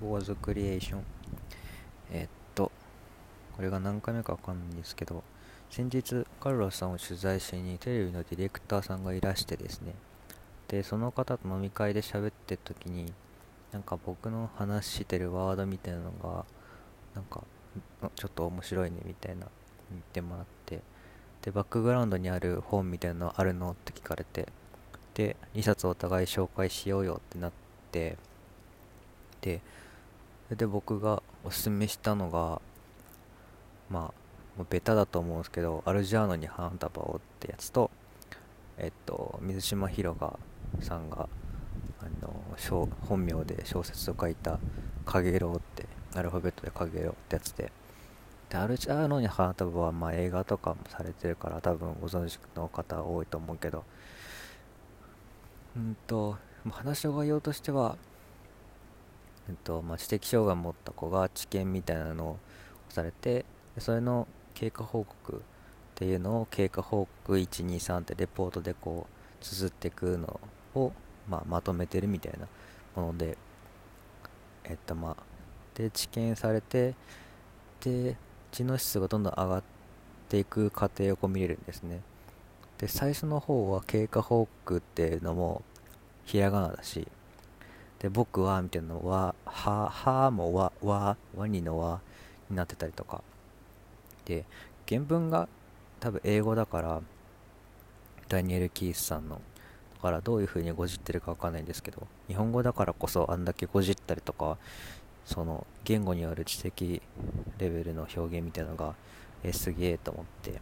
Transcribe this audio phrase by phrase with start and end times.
[0.00, 1.04] 坊主クリエーション。
[2.12, 2.70] えっと
[3.56, 5.22] これが何回目かわかんないんですけど
[5.70, 9.94] 先日カルロスさんを取材しにテレビのディレクターさんがいらしてですね。
[10.68, 13.12] でその方と飲み会で喋ってる時に
[13.72, 16.44] なんか僕の話してるワードみたいなのが
[17.14, 17.42] なんか
[18.14, 19.46] ちょっと面白いねみたいな
[19.90, 20.80] 言ってもらって。
[21.42, 24.48] でバックグラウンドにある本みたいなのあるのって聞かれて。
[25.14, 27.52] で2冊お互い紹介しようよってなっ
[27.90, 28.18] て。
[29.40, 29.60] で
[30.54, 32.60] で僕がおすすめしたのが
[33.90, 34.12] ま
[34.58, 37.90] あベタだと思うんですけどアルジャーノに花束をってやつと
[38.78, 40.38] えっと水島ひろが
[40.80, 41.28] さんが
[42.00, 42.32] あの
[43.08, 44.58] 本名で小説を書いた
[45.04, 47.72] 「かげろう」ってアルファベットで「かげろう」ってやつで
[48.48, 53.84] でアルジャーノに花束はまあ映画とかもされてるから多分ご存知の方多いと思うけど
[55.76, 56.36] うんと
[56.70, 57.96] 話の概要としては
[59.48, 62.38] えっとまあ、知的障害を持った子が知見みたいなのを
[62.88, 63.44] されて
[63.78, 65.38] それの経過報告っ
[65.94, 70.40] ていうのを経過報告123ってレポートでこう綴っていくの
[70.74, 70.92] を、
[71.28, 72.46] まあ、まとめてるみたいな
[73.00, 73.38] もので
[74.64, 75.16] えっとまあ
[75.74, 76.94] で治験されて
[77.80, 78.16] で
[78.50, 79.62] 知能指数がどんどん上がっ
[80.28, 82.00] ていく過程をこう見れるんですね。
[82.78, 85.62] で最初の方は経過報告っていうのも
[86.24, 87.08] ひらがなだし
[88.00, 92.00] で僕はみたいなのはははもわわワニのわ
[92.50, 93.22] になってたりとか。
[94.24, 94.44] で
[94.88, 95.48] 原文が
[96.00, 97.00] 多分英語だから
[98.28, 99.40] ダニエル・キースさんの
[99.96, 104.58] だからどういう風にごじってるかわかんないんですけど日本語だからこそあんだけごじったりとか
[105.24, 107.00] その言語による知的
[107.58, 108.94] レベルの表現みたいなのが
[109.44, 110.60] えすげえと思って。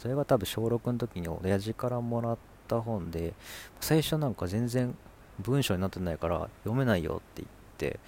[0.00, 3.34] それが多分小6の時に親父からもらった本で
[3.82, 4.96] 最初なんか全然
[5.40, 8.00] 文章になってないから読めないよって言って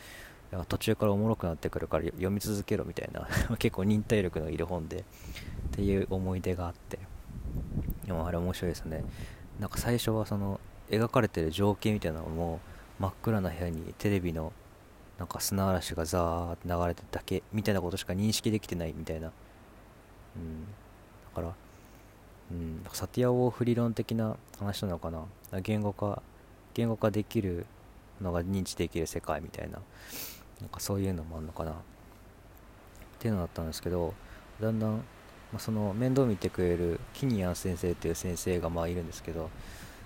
[0.52, 5.02] いや途中からおもろくなってくるから読み続けろみたいな 結構忍耐力のいる本でっ
[5.72, 6.98] ていう思い出があって
[8.06, 9.04] でもあれ面白いですね。
[9.60, 12.60] なんか最初はその描かれてる情景みたいなのも
[12.98, 14.52] 真っ暗な部屋にテレビの
[15.18, 19.30] なんか砂嵐がザーって流れてるだけみたいなことしか認識できてないみたいな、
[20.36, 20.70] うん、だ
[21.34, 21.54] から、
[22.50, 25.24] うん、サティア・ウォーフ理論的な話なのかな。
[25.60, 26.22] 言語化
[26.74, 27.66] 言語化できる
[28.20, 29.80] のが認知できる世界みたいな
[30.60, 31.72] なんかそういうのもあるのかな。
[31.72, 31.74] っ
[33.18, 34.14] ていうのだったんですけど
[34.60, 35.02] だんだん、ま
[35.56, 39.48] あ、その面倒見てくれるキニアン先生っていう先生がまあいるんですけど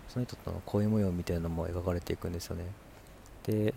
[0.09, 2.65] その人との恋模様みたいなのも描かれていくんですよね。
[3.45, 3.73] で、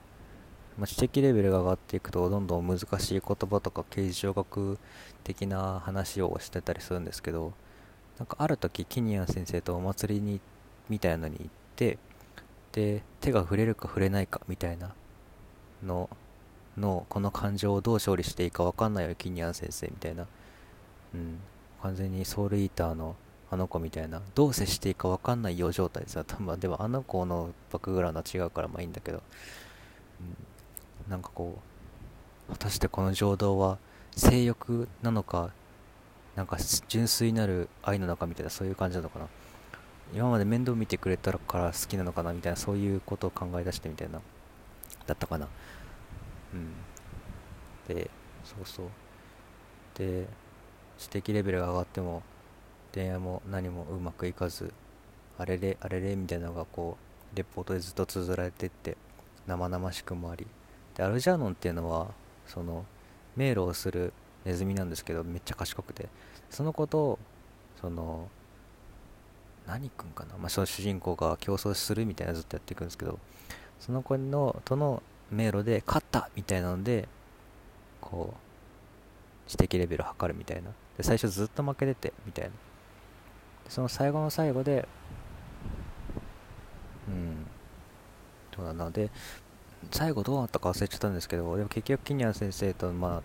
[0.77, 4.77] まあ、知的レベルが上がっていくとどんどん難しい言葉とか形状学
[5.23, 7.53] 的な話をしてたりするんですけど
[8.17, 10.41] なんかある時キニアン先生とお祭りに
[10.89, 11.97] みたいなのに行って
[12.71, 14.93] で手が触れるか触れないかみたいな
[15.83, 16.09] の
[16.77, 20.27] のこの感情をどう処理していいか分かんないよキニアン先生みたいな、
[21.13, 21.39] うん、
[21.81, 23.15] 完全にソウルイーターの
[23.51, 24.21] あの子みたいな。
[24.35, 29.23] どう接していいか分かんないよ状態でさ、まあ、でもあの子のバックグラウンドは違うからまあいいんだけど、
[31.07, 31.57] うん、なんかこ
[32.47, 33.79] う果たしてこの情動は
[34.15, 35.49] 性欲なのか
[36.35, 39.25] なんか純粋なる愛なのかみたいなそういう感じなのかな。
[40.13, 44.21] 今まで面倒見てくれたから好きなのかなみたいなそういうことを考え出してみたいな
[45.05, 45.47] だったかな。
[46.53, 46.73] うん。
[47.87, 48.09] で
[48.43, 48.87] そうそう。
[49.95, 50.27] で
[50.97, 52.23] 知的レベルが上がっても
[52.93, 54.73] 恋愛も何もうまくいかず
[55.37, 56.97] あれれあれれみたいなのがこ
[57.33, 58.97] うレポートでずっと綴られてって
[59.47, 60.47] 生々しくもあり。
[60.95, 62.07] でアルジャーノンっていうのは
[62.47, 62.85] その
[63.35, 66.09] 迷路をするネズミなんですけどめっちゃ賢くて。
[66.49, 67.19] そのことを
[67.79, 68.27] その
[69.69, 73.19] 何君かな、まあ、その主人公が競争するみたいなずっとやっていくんですけど
[73.79, 77.07] その子のとの迷路で勝ったみたいなので
[78.01, 78.33] こ
[79.47, 80.69] う知的レベルを測るみたいな。
[80.97, 82.51] で最初ずっと負けててみたいな。
[83.69, 84.87] その最後の最後で
[87.07, 87.45] うん
[88.55, 89.11] そうだなで
[89.91, 93.21] 最後どうなったか忘れちゃったんですけどでも結局キニアン先生とまあ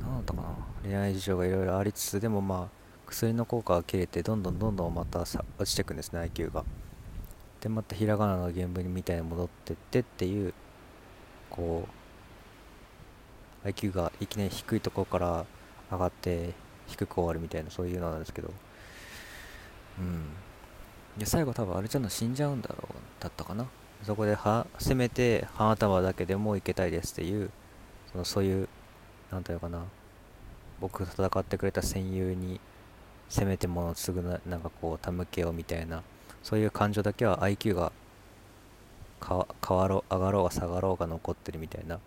[0.00, 0.48] 何だったかな？
[0.82, 6.64] 恋愛事情がいろいろありつつでもまあ薬の効果が切れてどんどんどんどんまたさ落ちていくんですね IQ が。
[7.60, 10.52] でまたひらがなの原文みたいに戻ってってっていう
[11.50, 11.88] こ
[13.64, 15.46] う IQ がいきなり低いところから
[15.90, 16.52] 上がって
[16.86, 18.52] 低く終わるみたいなそういうのなんですけど。
[19.98, 20.24] うん。
[21.16, 23.66] で最後多分あれちゃんの死んじゃうんだろうだったかな。
[24.02, 27.50] そこではせめて花束だけでもいけたいですっていう
[28.12, 28.68] そのそういう
[29.30, 29.84] なんていうかな。
[30.80, 32.60] 僕と戦ってくれた戦友に
[33.34, 36.04] せめてものすぐななんかこう手向けようみたいな
[36.44, 37.90] そういう感情だけは IQ が
[39.20, 39.38] 変
[39.76, 41.98] わろう上がろうが下がろうが残ってるみたいな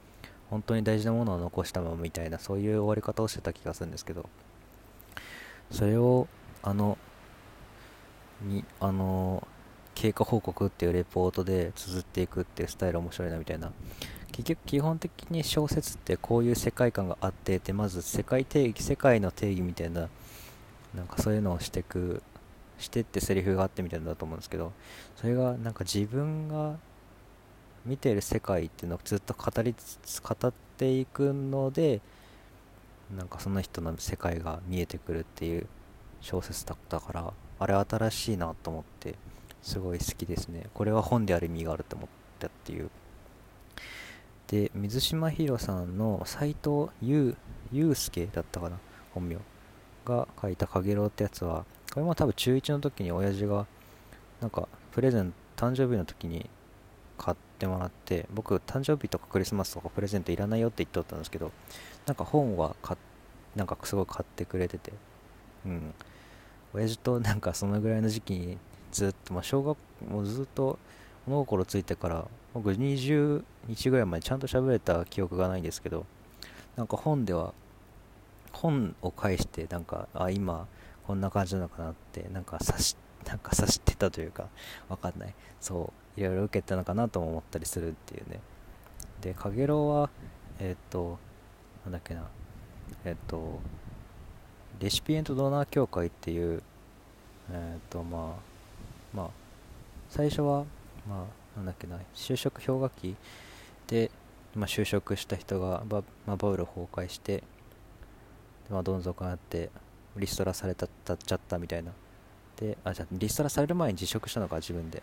[0.49, 4.29] 本当に大事なものを残したままみたいなそういう終わり方をしてた気がするんですけど
[5.69, 6.29] それを
[6.63, 6.97] あの
[8.41, 9.45] にあの
[9.95, 13.73] 経過報告っていうレポートで綴っていくっていうスタイル面白いなみたいな
[14.31, 20.07] 結局基本的に小説ってこういう世界観があってでまず世界定義世界の定義みたいな
[20.97, 22.23] なんかそういうのをしてく
[22.79, 24.73] してってセリフがあってみたいなんだと思うんですけど
[25.15, 26.77] それがなんか自分が
[27.85, 32.01] 見てる世界っていうのをずっと語りつつ語っていくので
[33.15, 35.67] なんかその人の世界が見えてくるっていう
[36.19, 39.15] 小説だったからあれ新しいなと思って
[39.61, 40.67] すごい好きですね。
[40.73, 42.09] これは本である意味があると思っ
[42.39, 42.89] たっていう。
[44.47, 48.77] で水島ひろさんの斎藤祐介だったかな
[49.13, 49.37] 本名。
[50.07, 53.65] が書いた「かげろう」ってやつはこれも多分中1の時に親父が
[54.41, 56.49] なんかプレゼント誕生日の時に
[57.17, 61.51] 買ってもらって僕誕生日とかクリスマスとかプレゼントいらないよって言っておったんですけど
[62.05, 62.95] なんか本は買
[63.55, 64.93] なんかすごい買ってくれてて
[65.65, 65.93] うん。
[66.73, 68.57] 親父となんかそのぐらいの時期に
[68.91, 69.77] ずっと、まあ、小学
[70.07, 70.77] もうずっと
[71.25, 76.05] 物心ついてから僕20日ぐらいまでちゃんと喋れた記憶がないんですけど
[76.75, 77.53] なんか本では
[78.57, 80.67] 本を返してなんかあ今
[81.05, 84.47] こんな感じなのかなってなんか察しなんか察してたというか
[84.89, 85.33] わかんない。
[85.59, 88.39] そういろいろ受けたのかなとも思ったりするっていうね。
[89.21, 90.09] でかげろうは
[90.59, 91.19] えっ、ー、と
[91.85, 92.23] なんだっけな。
[93.05, 93.59] えっ、ー、と
[94.79, 96.61] レシピエントドナー協会っていう
[97.51, 99.29] えっ、ー、とまあまあ
[100.09, 100.65] 最初は
[101.07, 101.25] ま
[101.55, 103.15] あなんだっけな就職氷河期
[103.87, 104.11] で、
[104.55, 107.43] まあ、就職した人がバ,、まあ、バブル崩壊して
[108.69, 109.69] まあ、どん底になって
[110.15, 111.91] リストラされたっちゃったみたいな。
[112.57, 115.01] であじゃあリストラされる前に辞職したのか自分で。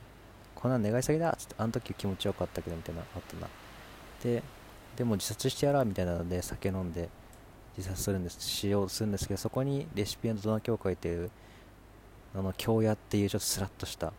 [0.64, 3.48] こんなん願い下げだっつってあの時気持ちよかったけどみたいなあったな。
[4.22, 4.42] で
[4.96, 7.10] でも自殺してやらみたいなので酒飲んで
[7.76, 11.30] 自殺するんですしようするんですけどそこにレシピエントドナー協会っていう
[12.34, 14.14] あの京屋っていうちょっとスラッとした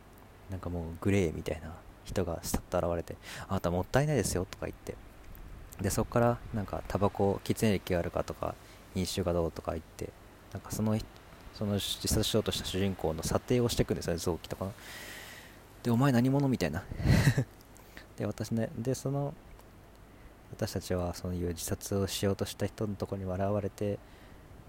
[0.51, 3.15] なんかもうグレーみたいな人がスタッと現れて
[3.47, 4.95] あなたもったいないですよとか言って。
[5.81, 8.53] でそこからなんかタバコ喫煙歴があるかとか
[8.95, 10.09] 飲酒がどうとか言って
[10.53, 10.97] なんかその
[11.53, 14.67] その自殺しようとした主人公の査定をしていくんですよね臓器とか
[15.83, 16.83] でお前何者みたいな。
[18.17, 19.33] で私ねでその
[20.51, 23.99] 私たちはそういう自殺をしようとした人のところに笑われて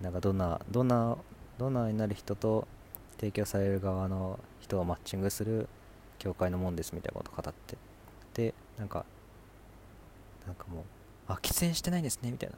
[0.02, 1.16] なんかどんなどんな
[1.58, 2.66] ドナーになる人と
[3.18, 5.68] 提供される側の人をマッチングする
[6.18, 7.78] 教会のもんですみたいなことを語って
[8.34, 9.04] でなんか
[10.46, 10.82] なんかもう
[11.28, 12.56] あ喫煙してないんですねみたいな。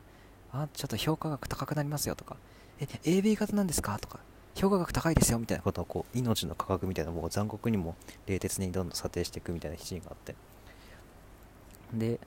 [0.53, 2.37] あちょっと評価額高くなりますよとか。
[2.81, 3.99] え AB 型なんですか？
[3.99, 4.21] とか。
[4.55, 7.97] 評価額高いですよみたいなことをこう命の価格みたいなのを残酷にも
[8.27, 10.35] 冷徹にどんどん査定していくみたいなシーンがあって。
[11.93, 12.19] で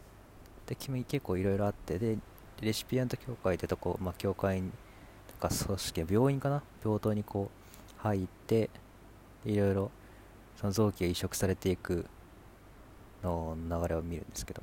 [0.67, 1.97] で君結構いろいろあって。
[1.99, 2.17] で
[2.61, 6.61] レシピアント協会ってとこ、まあ、協会とか組織病院かな？
[6.83, 8.69] 病棟にこう入って
[9.45, 9.91] いろいろ
[10.59, 12.05] その臓器が移植されていく
[13.23, 14.61] の流れを見るんですけど。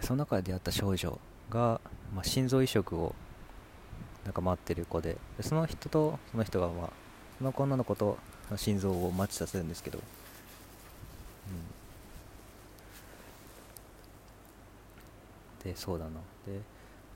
[0.00, 1.18] その中で出会った少女
[1.48, 1.80] が、
[2.14, 3.14] まあ、心臓移植を
[4.24, 6.90] なんか待ってる子ででその人とその人が、まあ、
[7.38, 8.16] その女の子と
[8.56, 10.02] 心臓をマッチさせるんですけど、う
[15.68, 16.10] ん、でそうだな
[16.46, 16.60] で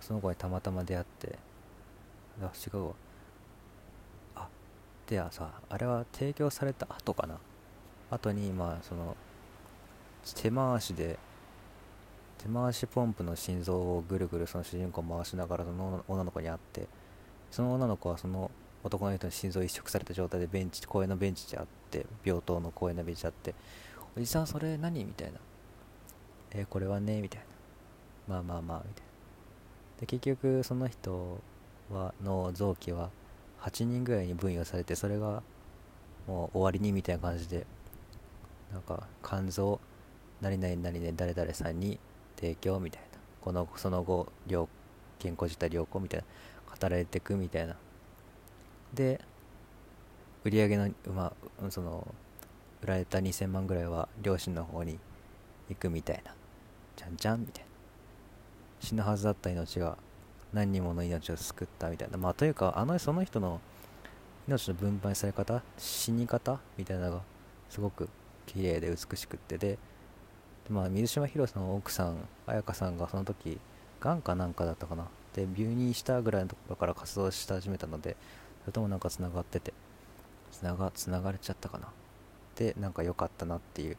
[0.01, 1.39] その子にたまたま出会って
[2.41, 2.93] あ違うわ。
[4.37, 4.49] あ
[5.07, 7.39] ではさあれは提供された後かな。
[8.11, 9.17] 後にまあその
[10.35, 11.19] 手回しで
[12.39, 16.87] 手回しポンプの心臓をぐるぐるその主人公回しながらその女の子に会って
[17.51, 18.51] その女の子はその
[18.85, 23.55] 男の人に心臓移植された状態でベンチ公園のベンチであって病棟の公園のベンチであって
[24.17, 25.05] おじさんそれ何？
[25.05, 25.39] みたいな
[26.51, 27.41] えー、これはねみたい
[28.29, 29.09] なまあまあまあみたいな。
[30.01, 31.41] で結局その人
[31.91, 33.11] はの臓器は
[33.61, 35.43] 8人ぐらいに分与されてそれが
[36.27, 37.67] もう終わりにみたいな感じで
[38.73, 39.81] なんか肝臓
[40.41, 41.99] 何々何々誰々さんに
[42.39, 43.19] 提供みたいな。
[43.41, 44.29] このその後
[45.19, 46.27] 健康自体良好みたいな。
[46.81, 47.77] 語られていくみたいな。
[48.95, 49.21] で
[50.45, 52.07] 売り上げのまあその
[52.83, 54.99] 売られた2000万ぐらいは両親の方に
[55.69, 56.35] 行くみたいな。
[56.97, 57.69] じゃんじゃんみたいな。
[58.81, 59.99] 死ぬはずだった命が
[60.53, 62.19] 何人もの命を救ったみたいな。
[62.19, 63.61] まあというかあのその人の
[64.47, 67.23] 命の分配され方死に方みたいなのが
[67.69, 68.09] すごく
[68.47, 69.59] 綺麗で美しくって。
[69.59, 69.79] で
[70.69, 73.59] まあ、水島ひろさんの奥さん彩香さんがその時
[74.01, 75.07] がんかなんかだったかな。
[75.35, 78.17] で入院したぐらいのところから活動し始めたので
[78.63, 79.73] それともなんかつながってて
[80.51, 80.91] つなが
[81.23, 81.89] がれちゃったかな。
[82.57, 83.97] でなんか良かったなっていう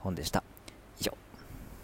[0.00, 0.42] 本でした。
[1.00, 1.12] 以上。